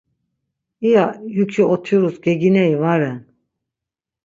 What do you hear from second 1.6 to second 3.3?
otirus gegineri va ren.